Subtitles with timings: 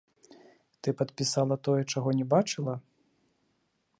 [0.85, 2.73] Ты падпісала тое, чаго не бачыла?